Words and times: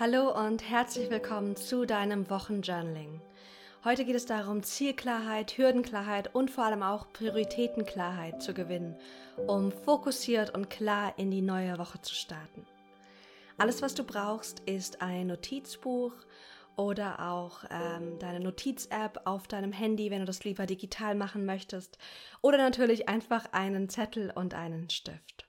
Hallo 0.00 0.36
und 0.36 0.68
herzlich 0.68 1.08
willkommen 1.08 1.54
zu 1.54 1.84
deinem 1.84 2.28
Wochenjournaling. 2.28 3.20
Heute 3.84 4.04
geht 4.04 4.16
es 4.16 4.26
darum, 4.26 4.64
Zielklarheit, 4.64 5.56
Hürdenklarheit 5.56 6.34
und 6.34 6.50
vor 6.50 6.64
allem 6.64 6.82
auch 6.82 7.12
Prioritätenklarheit 7.12 8.42
zu 8.42 8.54
gewinnen, 8.54 8.96
um 9.46 9.70
fokussiert 9.70 10.52
und 10.52 10.68
klar 10.68 11.14
in 11.16 11.30
die 11.30 11.42
neue 11.42 11.78
Woche 11.78 12.00
zu 12.02 12.12
starten. 12.12 12.66
Alles, 13.56 13.82
was 13.82 13.94
du 13.94 14.02
brauchst, 14.02 14.58
ist 14.66 15.00
ein 15.00 15.28
Notizbuch 15.28 16.12
oder 16.74 17.30
auch 17.30 17.62
ähm, 17.70 18.18
deine 18.18 18.40
Notiz-App 18.40 19.20
auf 19.26 19.46
deinem 19.46 19.70
Handy, 19.70 20.10
wenn 20.10 20.18
du 20.18 20.26
das 20.26 20.42
lieber 20.42 20.66
digital 20.66 21.14
machen 21.14 21.46
möchtest, 21.46 21.98
oder 22.42 22.58
natürlich 22.58 23.08
einfach 23.08 23.52
einen 23.52 23.88
Zettel 23.88 24.32
und 24.34 24.54
einen 24.54 24.90
Stift. 24.90 25.46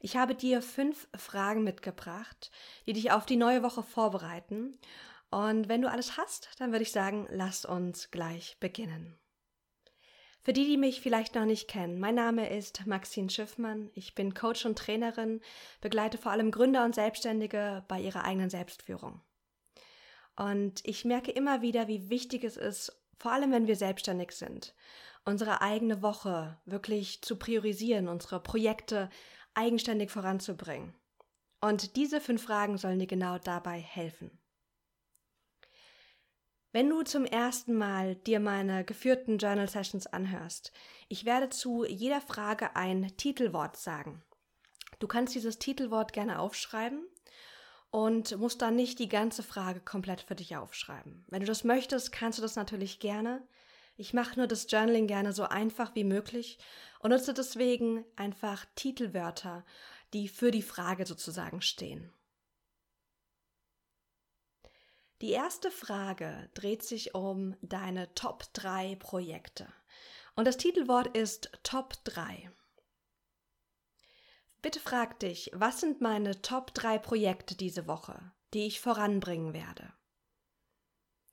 Ich 0.00 0.16
habe 0.16 0.34
dir 0.34 0.62
fünf 0.62 1.08
Fragen 1.16 1.64
mitgebracht, 1.64 2.50
die 2.86 2.92
dich 2.92 3.10
auf 3.10 3.26
die 3.26 3.36
neue 3.36 3.62
Woche 3.62 3.82
vorbereiten. 3.82 4.78
Und 5.30 5.68
wenn 5.68 5.82
du 5.82 5.90
alles 5.90 6.16
hast, 6.16 6.50
dann 6.58 6.70
würde 6.70 6.84
ich 6.84 6.92
sagen, 6.92 7.26
lass 7.30 7.64
uns 7.64 8.10
gleich 8.10 8.56
beginnen. 8.60 9.18
Für 10.40 10.52
die, 10.52 10.64
die 10.64 10.78
mich 10.78 11.00
vielleicht 11.00 11.34
noch 11.34 11.44
nicht 11.44 11.68
kennen, 11.68 11.98
mein 11.98 12.14
Name 12.14 12.48
ist 12.48 12.86
Maxine 12.86 13.28
Schiffmann. 13.28 13.90
Ich 13.94 14.14
bin 14.14 14.34
Coach 14.34 14.64
und 14.64 14.78
Trainerin, 14.78 15.42
begleite 15.80 16.16
vor 16.16 16.32
allem 16.32 16.52
Gründer 16.52 16.84
und 16.84 16.94
Selbstständige 16.94 17.84
bei 17.88 18.00
ihrer 18.00 18.24
eigenen 18.24 18.48
Selbstführung. 18.48 19.20
Und 20.36 20.80
ich 20.84 21.04
merke 21.04 21.32
immer 21.32 21.60
wieder, 21.60 21.88
wie 21.88 22.08
wichtig 22.08 22.44
es 22.44 22.56
ist, 22.56 22.96
vor 23.18 23.32
allem 23.32 23.50
wenn 23.50 23.66
wir 23.66 23.76
selbstständig 23.76 24.30
sind, 24.30 24.74
unsere 25.24 25.60
eigene 25.60 26.00
Woche 26.00 26.56
wirklich 26.64 27.20
zu 27.20 27.36
priorisieren, 27.36 28.08
unsere 28.08 28.40
Projekte 28.40 29.10
eigenständig 29.58 30.10
voranzubringen. 30.10 30.94
Und 31.60 31.96
diese 31.96 32.20
fünf 32.20 32.44
Fragen 32.44 32.78
sollen 32.78 33.00
dir 33.00 33.08
genau 33.08 33.38
dabei 33.38 33.80
helfen. 33.80 34.30
Wenn 36.70 36.88
du 36.88 37.02
zum 37.02 37.24
ersten 37.24 37.74
Mal 37.74 38.14
dir 38.14 38.40
meine 38.40 38.84
geführten 38.84 39.38
Journal 39.38 39.68
Sessions 39.68 40.06
anhörst, 40.06 40.72
ich 41.08 41.24
werde 41.24 41.48
zu 41.48 41.84
jeder 41.84 42.20
Frage 42.20 42.76
ein 42.76 43.16
Titelwort 43.16 43.76
sagen. 43.76 44.22
Du 44.98 45.08
kannst 45.08 45.34
dieses 45.34 45.58
Titelwort 45.58 46.12
gerne 46.12 46.38
aufschreiben 46.38 47.06
und 47.90 48.36
musst 48.38 48.62
dann 48.62 48.76
nicht 48.76 48.98
die 48.98 49.08
ganze 49.08 49.42
Frage 49.42 49.80
komplett 49.80 50.20
für 50.20 50.34
dich 50.34 50.56
aufschreiben. 50.56 51.24
Wenn 51.28 51.40
du 51.40 51.46
das 51.46 51.64
möchtest, 51.64 52.12
kannst 52.12 52.38
du 52.38 52.42
das 52.42 52.54
natürlich 52.54 53.00
gerne. 53.00 53.46
Ich 54.00 54.14
mache 54.14 54.38
nur 54.38 54.46
das 54.46 54.70
Journaling 54.70 55.08
gerne 55.08 55.32
so 55.32 55.42
einfach 55.42 55.96
wie 55.96 56.04
möglich 56.04 56.58
und 57.00 57.10
nutze 57.10 57.34
deswegen 57.34 58.04
einfach 58.14 58.64
Titelwörter, 58.76 59.64
die 60.12 60.28
für 60.28 60.52
die 60.52 60.62
Frage 60.62 61.04
sozusagen 61.04 61.60
stehen. 61.62 62.12
Die 65.20 65.32
erste 65.32 65.72
Frage 65.72 66.48
dreht 66.54 66.84
sich 66.84 67.16
um 67.16 67.56
deine 67.60 68.14
Top 68.14 68.44
3 68.52 68.94
Projekte. 68.94 69.66
Und 70.36 70.46
das 70.46 70.58
Titelwort 70.58 71.16
ist 71.16 71.50
Top 71.64 71.94
3. 72.04 72.52
Bitte 74.62 74.78
frag 74.78 75.18
dich, 75.18 75.50
was 75.54 75.80
sind 75.80 76.00
meine 76.00 76.40
Top 76.40 76.72
3 76.72 76.98
Projekte 76.98 77.56
diese 77.56 77.88
Woche, 77.88 78.30
die 78.54 78.68
ich 78.68 78.80
voranbringen 78.80 79.54
werde? 79.54 79.92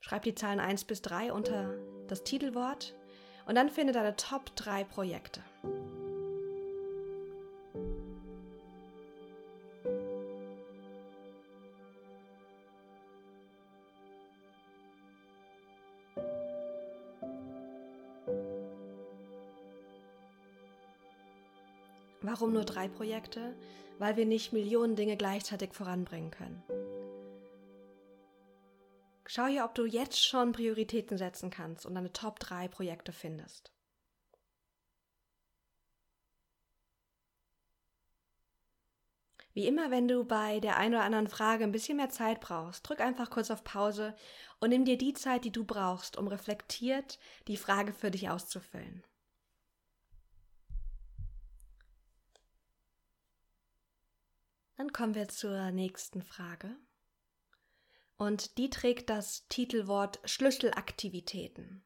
Schreib 0.08 0.22
die 0.22 0.36
Zahlen 0.36 0.59
1 0.59 0.84
bis 0.84 1.02
3 1.02 1.34
unter 1.34 1.73
das 2.08 2.23
Titelwort 2.23 2.94
und 3.48 3.56
dann 3.56 3.72
finde 3.72 3.92
deine 3.92 4.16
Top 4.16 4.56
3 4.56 4.84
Projekte. 4.84 5.42
Warum 22.22 22.54
nur 22.54 22.64
drei 22.64 22.87
Projekte? 22.87 23.55
Weil 23.98 24.17
wir 24.17 24.27
nicht 24.27 24.54
Millionen 24.54 24.95
Dinge 24.95 25.17
gleichzeitig 25.17 25.73
voranbringen 25.73 26.30
können. 26.30 26.61
Schau 29.36 29.48
hier, 29.48 29.66
ob 29.66 29.76
du 29.76 29.84
jetzt 29.86 30.26
schon 30.26 30.54
Prioritäten 30.54 31.18
setzen 31.18 31.50
kannst 31.50 31.86
und 31.86 31.94
deine 31.94 32.14
Top 32.14 32.40
3 32.40 32.70
Projekte 32.70 33.12
findest. 33.12 33.73
Wie 39.52 39.68
immer, 39.68 39.92
wenn 39.92 40.08
du 40.08 40.23
bei 40.23 40.62
der 40.62 40.78
einen 40.78 40.94
oder 40.94 41.04
anderen 41.04 41.28
Frage 41.28 41.66
ein 41.66 41.73
bisschen 41.73 41.98
mehr 41.98 42.10
Zeit 42.10 42.40
brauchst, 42.40 42.88
drück 42.88 43.02
einfach 43.02 43.30
kurz 43.30 43.52
auf 43.52 43.66
Pause 43.66 44.16
und 44.62 44.70
nimm 44.70 44.86
dir 44.86 44.98
die 44.98 45.14
Zeit, 45.14 45.44
die 45.44 45.52
du 45.52 45.66
brauchst, 45.66 46.16
um 46.16 46.30
reflektiert 46.30 47.20
die 47.50 47.58
Frage 47.58 47.92
für 47.92 48.12
dich 48.12 48.30
auszufüllen. 48.30 49.04
Dann 54.78 54.94
kommen 54.94 55.14
wir 55.14 55.28
zur 55.28 55.72
nächsten 55.72 56.22
Frage 56.22 56.78
und 58.17 58.58
die 58.58 58.70
trägt 58.70 59.09
das 59.09 59.48
Titelwort 59.48 60.20
Schlüsselaktivitäten. 60.26 61.86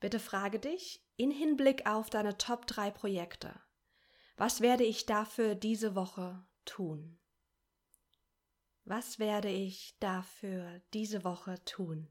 Bitte 0.00 0.18
frage 0.18 0.58
dich 0.58 1.04
in 1.16 1.30
Hinblick 1.30 1.86
auf 1.86 2.10
deine 2.10 2.38
Top 2.38 2.66
3 2.66 2.90
Projekte, 2.90 3.60
was 4.36 4.62
werde 4.62 4.84
ich 4.84 5.04
dafür 5.04 5.54
diese 5.54 5.94
Woche 5.94 6.46
tun? 6.64 7.18
Was 8.84 9.18
werde 9.18 9.50
ich 9.50 9.96
dafür 10.00 10.80
diese 10.94 11.24
Woche 11.24 11.62
tun? 11.64 12.08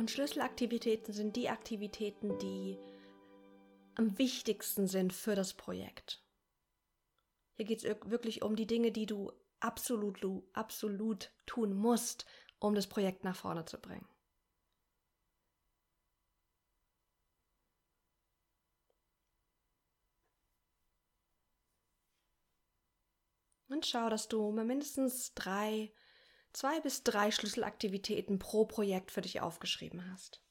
Und 0.00 0.10
Schlüsselaktivitäten 0.10 1.12
sind 1.12 1.36
die 1.36 1.50
Aktivitäten, 1.50 2.38
die 2.38 2.78
am 3.96 4.16
wichtigsten 4.16 4.86
sind 4.86 5.12
für 5.12 5.34
das 5.34 5.52
Projekt. 5.52 6.24
Hier 7.56 7.66
geht 7.66 7.84
es 7.84 8.10
wirklich 8.10 8.40
um 8.40 8.56
die 8.56 8.66
Dinge, 8.66 8.92
die 8.92 9.04
du 9.04 9.30
absolut, 9.60 10.18
absolut 10.54 11.30
tun 11.44 11.74
musst, 11.74 12.24
um 12.60 12.74
das 12.74 12.86
Projekt 12.86 13.24
nach 13.24 13.36
vorne 13.36 13.66
zu 13.66 13.78
bringen. 13.78 14.08
Und 23.68 23.84
schau, 23.84 24.08
dass 24.08 24.28
du 24.28 24.50
mindestens 24.50 25.34
drei 25.34 25.92
zwei 26.52 26.80
bis 26.80 27.02
drei 27.02 27.30
Schlüsselaktivitäten 27.30 28.38
pro 28.38 28.64
Projekt 28.64 29.10
für 29.10 29.20
dich 29.20 29.40
aufgeschrieben 29.40 30.10
hast. 30.10 30.42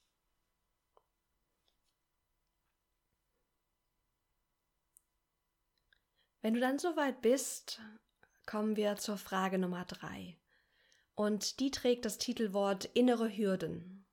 Wenn 6.41 6.53
du 6.53 6.59
dann 6.61 6.79
soweit 6.79 7.21
bist, 7.21 7.81
kommen 8.45 8.75
wir 8.75 8.95
zur 8.95 9.17
Frage 9.17 9.59
Nummer 9.59 9.85
drei. 9.85 10.37
Und 11.15 11.59
die 11.59 11.69
trägt 11.69 12.05
das 12.05 12.17
Titelwort 12.17 12.85
innere 12.85 13.29
Hürden. 13.29 14.05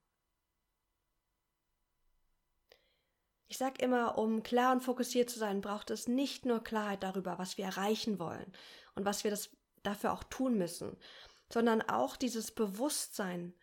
Ich 3.48 3.58
sage 3.58 3.80
immer, 3.80 4.18
um 4.18 4.42
klar 4.42 4.72
und 4.72 4.80
fokussiert 4.80 5.30
zu 5.30 5.38
sein, 5.38 5.60
braucht 5.60 5.90
es 5.90 6.08
nicht 6.08 6.44
nur 6.44 6.64
Klarheit 6.64 7.04
darüber, 7.04 7.38
was 7.38 7.56
wir 7.56 7.64
erreichen 7.64 8.18
wollen 8.18 8.52
und 8.96 9.04
was 9.04 9.22
wir 9.22 9.30
das 9.30 9.50
dafür 9.84 10.12
auch 10.12 10.24
tun 10.24 10.58
müssen, 10.58 10.96
sondern 11.48 11.82
auch 11.82 12.16
dieses 12.16 12.50
Bewusstsein, 12.50 13.54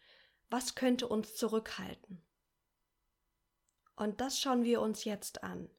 was 0.50 0.76
könnte 0.76 1.08
uns 1.08 1.36
zurückhalten. 1.36 2.22
Und 3.96 4.22
das 4.22 4.40
schauen 4.40 4.64
wir 4.64 4.82
uns 4.82 5.04
jetzt 5.04 5.44
an. 5.44 5.70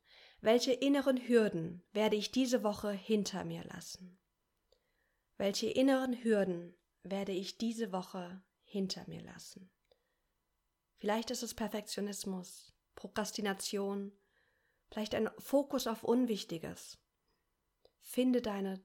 Welche 0.40 0.72
inneren 0.72 1.16
Hürden 1.16 1.82
werde 1.92 2.16
ich 2.16 2.30
diese 2.30 2.62
Woche 2.62 2.90
hinter 2.90 3.44
mir 3.44 3.64
lassen? 3.64 4.18
Welche 5.36 5.68
inneren 5.68 6.22
Hürden 6.22 6.76
werde 7.02 7.32
ich 7.32 7.58
diese 7.58 7.92
Woche 7.92 8.42
hinter 8.62 9.04
mir 9.08 9.22
lassen? 9.22 9.70
Vielleicht 10.96 11.30
ist 11.30 11.42
es 11.42 11.54
Perfektionismus, 11.54 12.72
Prokrastination, 12.94 14.12
vielleicht 14.90 15.14
ein 15.14 15.28
Fokus 15.38 15.86
auf 15.86 16.04
Unwichtiges. 16.04 16.98
Finde 18.00 18.42
deine 18.42 18.84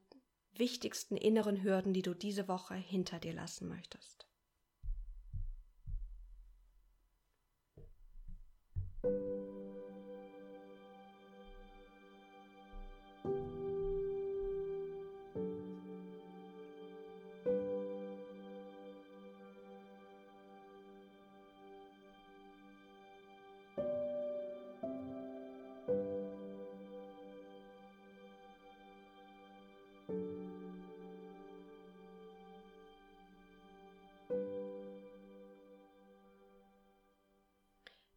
wichtigsten 0.54 1.16
inneren 1.16 1.62
Hürden, 1.62 1.92
die 1.92 2.02
du 2.02 2.14
diese 2.14 2.48
Woche 2.48 2.74
hinter 2.74 3.18
dir 3.18 3.32
lassen 3.32 3.68
möchtest. 3.68 4.26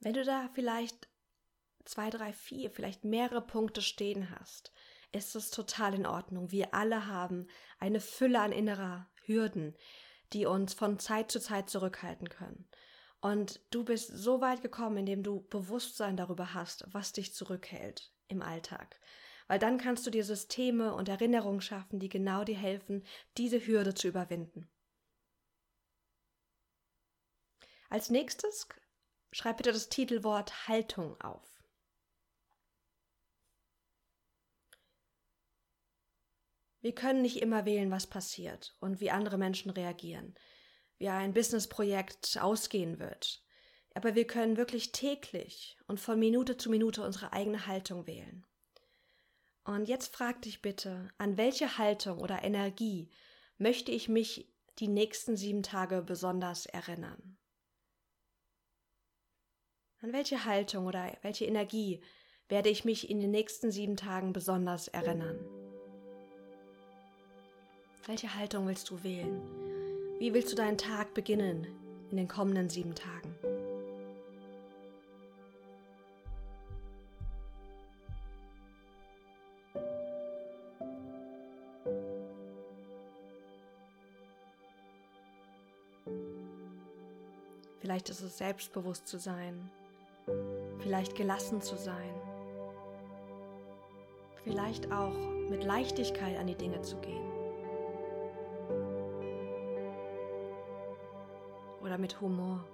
Wenn 0.03 0.13
du 0.13 0.25
da 0.25 0.49
vielleicht 0.53 1.07
zwei, 1.85 2.09
drei, 2.09 2.33
vier, 2.33 2.69
vielleicht 2.69 3.05
mehrere 3.05 3.41
Punkte 3.41 3.81
stehen 3.81 4.29
hast, 4.31 4.73
ist 5.13 5.33
es 5.33 5.49
total 5.49 5.93
in 5.93 6.05
Ordnung. 6.05 6.51
Wir 6.51 6.73
alle 6.73 7.07
haben 7.07 7.47
eine 7.79 8.01
Fülle 8.01 8.41
an 8.41 8.51
innerer 8.51 9.09
Hürden, 9.23 9.77
die 10.33 10.45
uns 10.45 10.73
von 10.73 10.99
Zeit 10.99 11.31
zu 11.31 11.39
Zeit 11.39 11.69
zurückhalten 11.69 12.27
können. 12.27 12.67
Und 13.21 13.61
du 13.69 13.85
bist 13.85 14.09
so 14.09 14.41
weit 14.41 14.61
gekommen, 14.61 14.97
indem 14.97 15.23
du 15.23 15.47
Bewusstsein 15.47 16.17
darüber 16.17 16.53
hast, 16.53 16.83
was 16.91 17.13
dich 17.13 17.33
zurückhält 17.33 18.11
im 18.27 18.41
Alltag. 18.41 18.99
Weil 19.47 19.59
dann 19.59 19.77
kannst 19.77 20.05
du 20.05 20.11
dir 20.11 20.25
Systeme 20.25 20.93
und 20.93 21.07
Erinnerungen 21.07 21.61
schaffen, 21.61 21.99
die 21.99 22.09
genau 22.09 22.43
dir 22.43 22.57
helfen, 22.57 23.05
diese 23.37 23.65
Hürde 23.65 23.93
zu 23.93 24.09
überwinden. 24.09 24.69
Als 27.89 28.09
nächstes 28.09 28.67
Schreib 29.33 29.57
bitte 29.57 29.73
das 29.73 29.89
Titelwort 29.89 30.67
Haltung 30.67 31.19
auf. 31.19 31.63
Wir 36.81 36.93
können 36.93 37.23
nicht 37.23 37.41
immer 37.41 37.65
wählen, 37.65 37.89
was 37.89 38.05
passiert 38.05 38.75
und 38.79 38.99
wie 38.99 39.09
andere 39.09 39.39
Menschen 39.39 39.71
reagieren, 39.71 40.35
wie 40.99 41.09
ein 41.09 41.33
Businessprojekt 41.33 42.37
ausgehen 42.39 42.99
wird. 42.99 43.43
Aber 43.95 44.13
wir 44.13 44.27
können 44.27 44.55
wirklich 44.55 44.91
täglich 44.91 45.77
und 45.87 45.99
von 45.99 46.19
Minute 46.19 46.57
zu 46.57 46.69
Minute 46.69 47.03
unsere 47.03 47.33
eigene 47.33 47.65
Haltung 47.65 48.05
wählen. 48.05 48.45
Und 49.63 49.87
jetzt 49.87 50.13
frag 50.13 50.43
dich 50.43 50.61
bitte, 50.61 51.09
an 51.17 51.37
welche 51.37 51.79
Haltung 51.79 52.19
oder 52.19 52.43
Energie 52.43 53.09
möchte 53.57 53.91
ich 53.91 54.09
mich 54.09 54.53
die 54.77 54.89
nächsten 54.89 55.37
sieben 55.37 55.63
Tage 55.63 56.03
besonders 56.03 56.67
erinnern? 56.67 57.39
An 60.03 60.11
welche 60.11 60.43
Haltung 60.43 60.85
oder 60.85 61.15
welche 61.21 61.45
Energie 61.45 62.01
werde 62.49 62.67
ich 62.67 62.83
mich 62.83 63.09
in 63.09 63.21
den 63.21 63.31
nächsten 63.31 63.71
sieben 63.71 63.95
Tagen 63.95 64.33
besonders 64.33 64.89
erinnern? 64.89 65.39
Welche 68.05 68.35
Haltung 68.35 68.67
willst 68.67 68.89
du 68.89 69.01
wählen? 69.01 69.41
Wie 70.19 70.33
willst 70.33 70.51
du 70.51 70.57
deinen 70.57 70.77
Tag 70.77 71.13
beginnen 71.13 71.65
in 72.11 72.17
den 72.17 72.27
kommenden 72.27 72.69
sieben 72.69 72.93
Tagen? 72.95 73.33
Vielleicht 87.79 88.09
ist 88.09 88.19
es 88.19 88.37
selbstbewusst 88.37 89.07
zu 89.07 89.17
sein, 89.17 89.71
vielleicht 90.83 91.15
gelassen 91.15 91.61
zu 91.61 91.77
sein, 91.77 92.13
vielleicht 94.43 94.91
auch 94.91 95.15
mit 95.49 95.63
Leichtigkeit 95.63 96.37
an 96.37 96.47
die 96.47 96.55
Dinge 96.55 96.81
zu 96.81 96.97
gehen 96.97 97.23
oder 101.81 101.97
mit 101.97 102.19
Humor. 102.19 102.65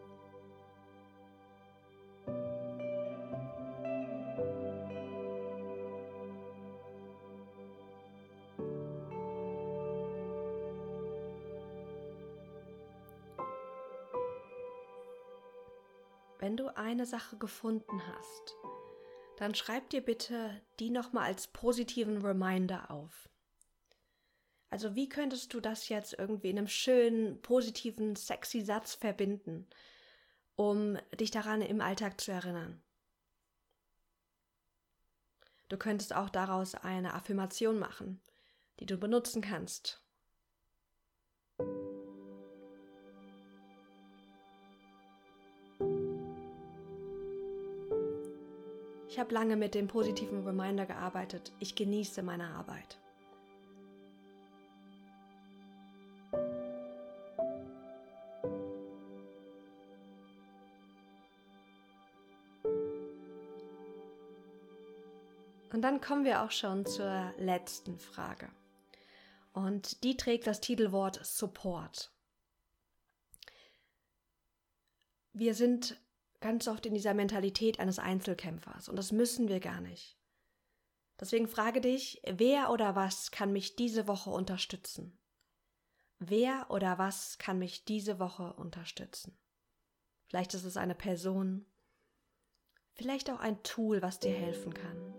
Wenn 16.50 16.57
du 16.57 16.75
eine 16.75 17.06
Sache 17.06 17.38
gefunden 17.38 18.01
hast, 18.07 18.56
dann 19.38 19.54
schreib 19.54 19.88
dir 19.92 20.01
bitte 20.01 20.60
die 20.80 20.90
nochmal 20.90 21.25
als 21.25 21.46
positiven 21.46 22.25
Reminder 22.25 22.90
auf. 22.90 23.30
Also 24.72 24.96
wie 24.96 25.07
könntest 25.07 25.54
du 25.54 25.60
das 25.60 25.90
jetzt 25.90 26.13
irgendwie 26.18 26.50
in 26.50 26.57
einem 26.57 26.68
schönen, 26.68 27.40
positiven, 27.44 28.16
sexy 28.16 28.62
Satz 28.62 28.96
verbinden, 28.96 29.68
um 30.56 30.98
dich 31.19 31.30
daran 31.30 31.62
im 31.62 31.81
Alltag 31.81 32.19
zu 32.19 32.31
erinnern? 32.31 32.81
Du 35.68 35.78
könntest 35.78 36.16
auch 36.16 36.31
daraus 36.31 36.74
eine 36.74 37.13
Affirmation 37.13 37.78
machen, 37.78 38.24
die 38.80 38.88
du 38.88 38.98
benutzen 38.98 39.44
kannst, 39.44 40.01
Ich 49.10 49.18
habe 49.18 49.34
lange 49.34 49.56
mit 49.56 49.74
dem 49.74 49.88
positiven 49.88 50.46
Reminder 50.46 50.86
gearbeitet. 50.86 51.52
Ich 51.60 51.74
genieße 51.74 52.22
meine 52.22 52.48
Arbeit. 52.50 53.00
Und 65.74 65.82
dann 65.82 66.02
kommen 66.02 66.24
wir 66.24 66.44
auch 66.44 66.52
schon 66.52 66.86
zur 66.86 67.34
letzten 67.40 67.98
Frage. 67.98 68.52
Und 69.54 70.04
die 70.04 70.18
trägt 70.18 70.46
das 70.46 70.62
Titelwort 70.62 71.20
Support. 71.26 72.12
Wir 75.34 75.56
sind 75.56 76.00
ganz 76.39 76.67
oft 76.67 76.86
in 76.86 76.93
dieser 76.93 77.13
Mentalität 77.13 77.79
eines 77.79 78.00
Einzelkämpfers 78.00 78.89
und 78.89 78.96
das 78.96 79.12
müssen 79.12 79.48
wir 79.48 79.60
gar 79.60 79.81
nicht. 79.81 80.17
Deswegen 81.19 81.48
frage 81.48 81.81
dich, 81.81 82.22
wer 82.25 82.72
oder 82.72 82.96
was 82.96 83.31
kann 83.31 83.51
mich 83.51 83.75
diese 83.75 84.08
Woche 84.08 84.29
unterstützen? 84.29 85.17
Wer 86.17 86.67
oder 86.69 86.98
was 86.98 87.38
kann 87.38 87.60
mich 87.60 87.86
diese 87.86 88.19
Woche 88.19 88.53
unterstützen? 88.53 89.38
Vielleicht 90.27 90.53
ist 90.53 90.63
es 90.63 90.77
eine 90.77 90.96
Person, 90.96 91.65
vielleicht 92.93 93.29
auch 93.29 93.39
ein 93.39 93.62
Tool, 93.63 94.01
was 94.01 94.19
dir 94.19 94.34
helfen 94.34 94.74
kann. 94.74 95.13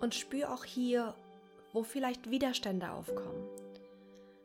Und 0.00 0.14
spür 0.14 0.52
auch 0.52 0.64
hier, 0.64 1.14
wo 1.72 1.82
vielleicht 1.82 2.30
Widerstände 2.30 2.90
aufkommen. 2.90 3.48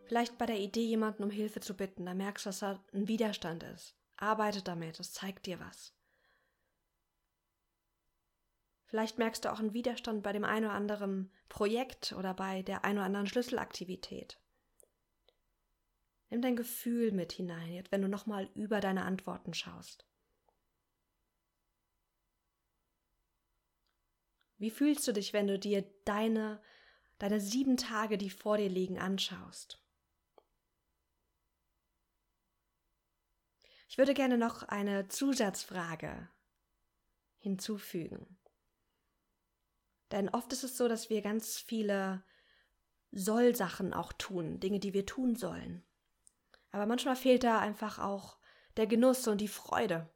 Vielleicht 0.06 0.38
bei 0.38 0.46
der 0.46 0.60
Idee, 0.60 0.86
jemanden 0.86 1.24
um 1.24 1.30
Hilfe 1.30 1.60
zu 1.60 1.76
bitten, 1.76 2.06
da 2.06 2.14
merkst 2.14 2.46
du, 2.46 2.50
dass 2.50 2.60
da 2.60 2.84
ein 2.94 3.08
Widerstand 3.08 3.64
ist. 3.64 3.96
Arbeite 4.18 4.62
damit, 4.62 5.00
das 5.00 5.14
zeigt 5.14 5.46
dir 5.46 5.60
was. 5.60 5.94
Vielleicht 8.86 9.18
merkst 9.18 9.44
du 9.44 9.52
auch 9.52 9.60
einen 9.60 9.74
Widerstand 9.74 10.22
bei 10.22 10.34
dem 10.34 10.44
einen 10.44 10.66
oder 10.66 10.76
anderen 10.76 11.32
Projekt 11.50 12.14
oder 12.14 12.34
bei 12.34 12.62
der 12.62 12.86
einen 12.86 13.00
oder 13.00 13.06
anderen 13.06 13.28
Schlüsselaktivität. 13.28 14.40
Nimm 16.30 16.42
dein 16.42 16.56
Gefühl 16.56 17.12
mit 17.12 17.32
hinein, 17.32 17.74
jetzt 17.74 17.92
wenn 17.92 18.02
du 18.02 18.08
nochmal 18.08 18.50
über 18.56 18.82
deine 18.82 19.04
Antworten 19.06 19.54
schaust. 19.54 20.06
Wie 24.64 24.72
fühlst 24.72 25.06
du 25.10 25.12
dich, 25.12 25.34
wenn 25.34 25.48
du 25.48 25.60
dir 25.60 25.84
deine, 26.06 26.62
deine 27.20 27.42
sieben 27.42 27.76
Tage, 27.76 28.18
die 28.18 28.30
vor 28.30 28.56
dir 28.56 28.70
liegen, 28.70 28.98
anschaust? 28.98 29.84
Ich 33.90 33.98
würde 33.98 34.14
gerne 34.14 34.38
noch 34.38 34.64
eine 34.64 35.10
Zusatzfrage 35.10 36.30
hinzufügen. 37.40 38.40
Denn 40.12 40.30
oft 40.30 40.54
ist 40.54 40.64
es 40.64 40.78
so, 40.78 40.88
dass 40.88 41.10
wir 41.10 41.22
ganz 41.22 41.58
viele 41.58 42.24
Soll-Sachen 43.12 43.94
auch 43.94 44.14
tun, 44.14 44.62
Dinge, 44.62 44.80
die 44.80 44.94
wir 44.94 45.06
tun 45.06 45.36
sollen. 45.36 45.84
Aber 46.72 46.86
manchmal 46.86 47.18
fehlt 47.18 47.44
da 47.44 47.60
einfach 47.60 48.00
auch 48.00 48.38
der 48.78 48.88
Genuss 48.88 49.28
und 49.28 49.42
die 49.42 49.50
Freude. 49.50 50.10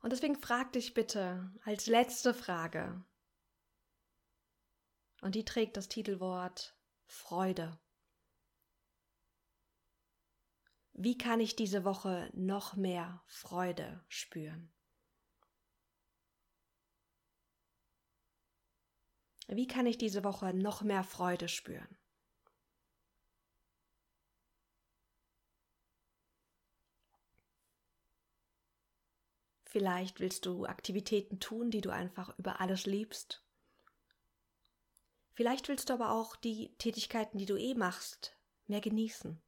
Und 0.00 0.12
deswegen 0.12 0.36
frag 0.36 0.72
dich 0.72 0.94
bitte 0.94 1.52
als 1.64 1.86
letzte 1.86 2.32
Frage, 2.34 3.04
und 5.20 5.34
die 5.34 5.44
trägt 5.44 5.76
das 5.76 5.88
Titelwort 5.88 6.74
Freude. 7.06 7.78
Wie 10.92 11.16
kann 11.16 11.40
ich 11.40 11.56
diese 11.56 11.84
Woche 11.84 12.30
noch 12.34 12.76
mehr 12.76 13.22
Freude 13.26 14.04
spüren? 14.08 14.72
Wie 19.48 19.66
kann 19.66 19.86
ich 19.86 19.98
diese 19.98 20.22
Woche 20.22 20.54
noch 20.54 20.82
mehr 20.82 21.02
Freude 21.02 21.48
spüren? 21.48 21.99
Vielleicht 29.70 30.18
willst 30.18 30.46
du 30.46 30.66
Aktivitäten 30.66 31.38
tun, 31.38 31.70
die 31.70 31.80
du 31.80 31.90
einfach 31.90 32.36
über 32.40 32.60
alles 32.60 32.86
liebst. 32.86 33.40
Vielleicht 35.32 35.68
willst 35.68 35.90
du 35.90 35.94
aber 35.94 36.10
auch 36.10 36.34
die 36.34 36.74
Tätigkeiten, 36.78 37.38
die 37.38 37.46
du 37.46 37.56
eh 37.56 37.74
machst, 37.74 38.36
mehr 38.66 38.80
genießen. 38.80 39.40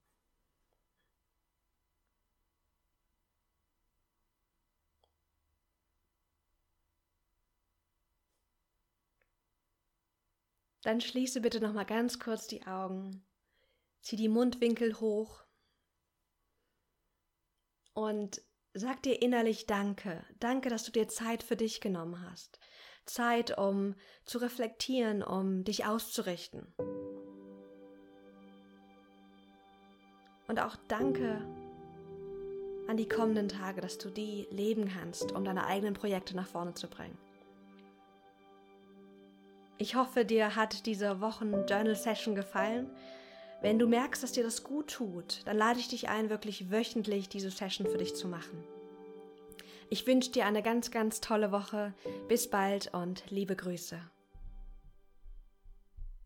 Dann 10.83 11.01
schließe 11.01 11.41
bitte 11.41 11.61
noch 11.61 11.73
mal 11.73 11.83
ganz 11.83 12.21
kurz 12.21 12.47
die 12.47 12.65
Augen. 12.65 13.25
Zieh 14.03 14.15
die 14.15 14.29
Mundwinkel 14.29 15.01
hoch 15.01 15.43
und 17.93 18.41
Sag 18.75 19.03
dir 19.03 19.21
innerlich 19.21 19.67
Danke. 19.67 20.25
Danke, 20.41 20.71
dass 20.71 20.85
du 20.85 20.93
dir 20.93 21.07
Zeit 21.09 21.43
für 21.43 21.57
dich 21.57 21.81
genommen 21.81 22.25
hast. 22.31 22.59
Zeit, 23.05 23.59
um 23.59 23.95
zu 24.25 24.39
reflektieren, 24.39 25.23
um 25.23 25.65
dich 25.65 25.85
auszurichten. 25.85 26.73
Und 30.49 30.61
auch 30.61 30.77
danke 30.89 31.41
an 32.89 32.97
die 32.97 33.09
kommenden 33.09 33.49
Tage, 33.49 33.81
dass 33.81 33.99
du 33.99 34.11
die 34.11 34.47
leben 34.51 34.89
kannst, 34.89 35.33
um 35.33 35.45
deine 35.45 35.67
eigenen 35.67 35.95
Projekte 35.95 36.35
nach 36.35 36.47
vorne 36.47 36.75
zu 36.75 36.89
bringen. 36.89 37.19
Ich 39.79 39.97
hoffe, 39.97 40.25
dir 40.25 40.57
hat 40.57 40.87
diese 40.87 41.21
Wochen-Journal-Session 41.21 42.35
gefallen. 42.35 42.91
Wenn 43.63 43.79
du 43.79 43.87
merkst, 43.87 44.21
dass 44.25 44.33
dir 44.33 44.43
das 44.43 44.65
gut 44.65 44.91
tut, 44.91 45.43
dann 45.45 45.57
lade 45.57 45.79
ich 45.79 45.87
dich 45.87 46.09
ein, 46.09 46.31
wirklich 46.31 46.73
wöchentlich 46.73 47.29
diese 47.29 47.51
Session 47.51 47.87
für 47.87 47.99
dich 47.99 48.17
zu 48.17 48.27
machen. 48.27 48.65
Ich 49.89 50.05
wünsche 50.05 50.33
dir 50.33 50.47
eine 50.47 50.63
ganz, 50.63 50.91
ganz 50.91 51.21
tolle 51.21 51.53
Woche. 51.53 51.95
Bis 52.27 52.51
bald 52.51 52.93
und 52.93 53.23
liebe 53.31 53.55
Grüße. 53.55 54.01